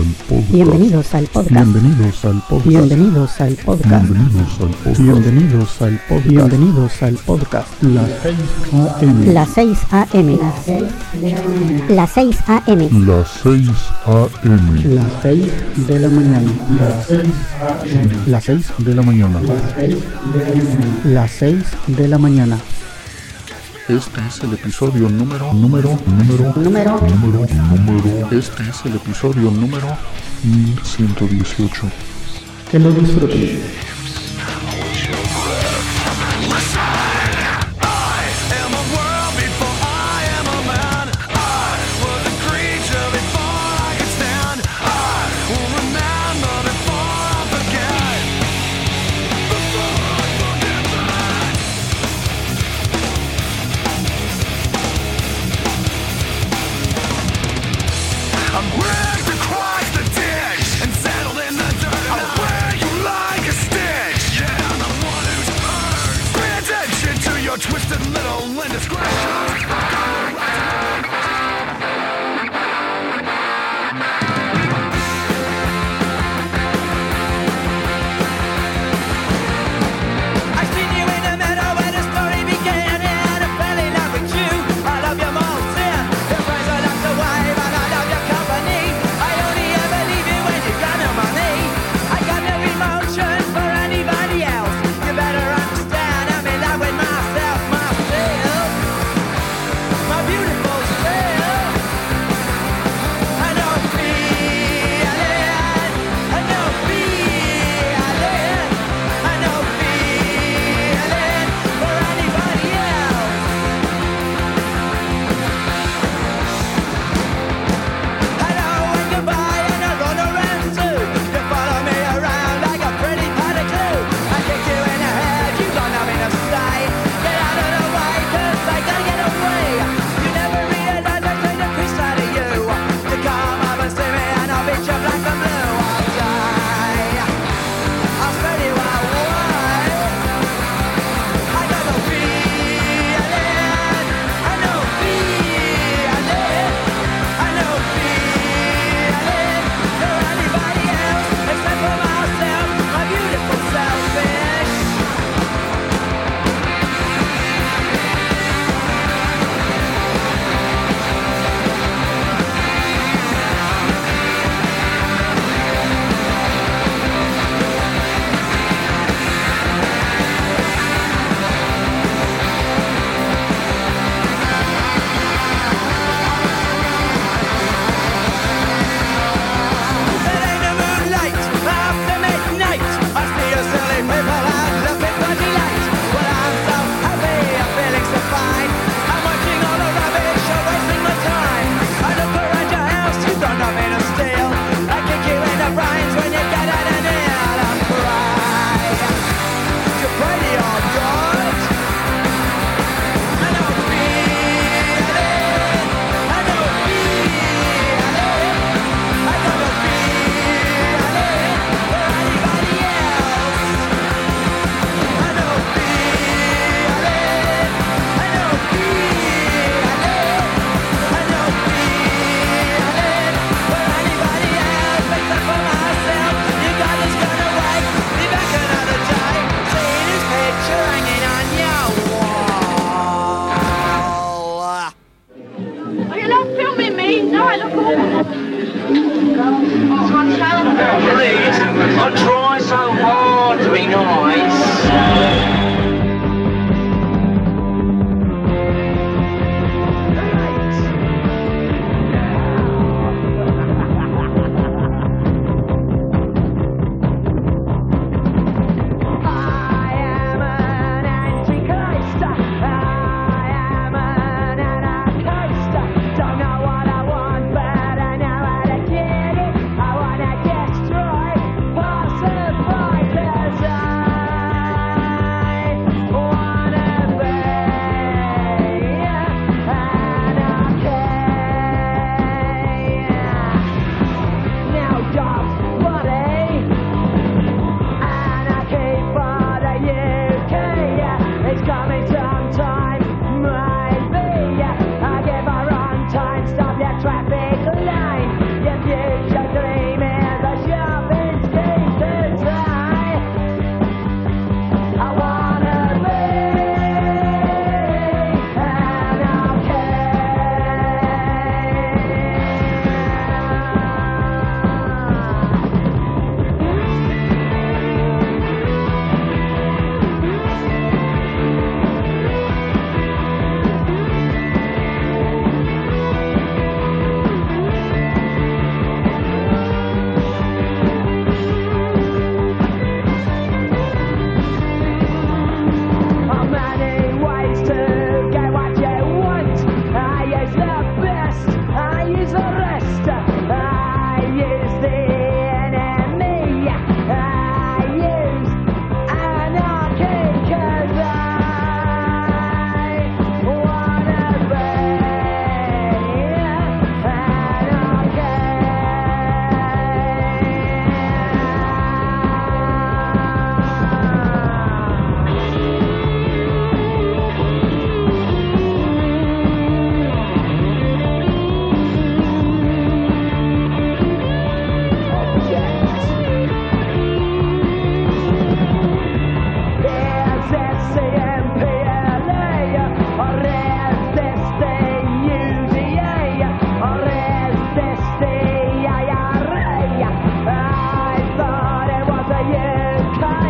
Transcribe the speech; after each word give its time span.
al 0.00 0.06
podcast. 0.28 0.52
Bienvenidos 0.52 1.14
al 1.14 1.26
podcast. 1.26 1.50
Bienvenidos 1.50 2.24
al 2.24 2.42
podcast. 2.42 2.66
Bienvenidos 2.66 3.40
al 3.40 3.54
podcast. 3.56 4.98
Bienvenidos 4.98 5.82
al 5.82 6.00
podcast. 6.08 6.26
Bienvenidos 6.26 7.02
al 7.02 7.14
podcast. 7.14 7.82
La 7.82 8.06
6 8.16 8.38
AM. 9.02 9.26
La 9.28 9.46
6 9.46 9.78
AM. 10.06 10.38
La 11.88 12.06
6 12.06 12.38
AM. 12.46 13.06
La 13.06 13.24
6 13.26 13.68
AM. 14.06 14.94
La 14.96 15.22
6 15.22 15.86
de 15.86 15.98
la 15.98 16.08
mañana. 16.08 16.52
La 16.78 17.02
6 17.02 17.20
AM. 17.60 18.10
La 18.26 18.40
6 18.40 18.72
de 18.78 18.94
la 18.94 19.02
mañana. 19.02 19.40
La 21.04 21.28
6 21.28 21.64
de 21.88 22.08
la 22.08 22.18
mañana. 22.18 22.58
Este 23.90 24.20
es 24.24 24.38
el 24.44 24.52
episodio 24.54 25.08
número, 25.08 25.52
número, 25.52 25.98
número, 26.06 26.52
número, 26.54 27.00
número, 27.00 27.46
número. 27.74 28.30
Este 28.30 28.62
es 28.62 28.84
el 28.84 28.94
episodio 28.94 29.50
número 29.50 29.88
1118. 30.44 31.90
Que 32.70 32.78
lo 32.78 32.92
disfruten. 32.92 33.79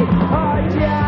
Oh 0.00 0.58
yeah. 0.78 1.07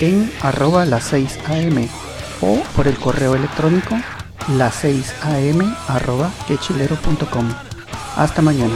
en 0.00 0.30
arroba 0.42 0.84
las 0.84 1.04
6 1.04 1.38
am 1.46 1.88
o 2.40 2.62
por 2.76 2.86
el 2.86 2.96
correo 2.96 3.34
electrónico 3.34 3.96
las 4.56 4.74
6 4.76 5.14
am 5.22 5.76
arroba 5.88 6.30
quechilero.com. 6.46 7.48
Hasta 8.16 8.42
mañana. 8.42 8.74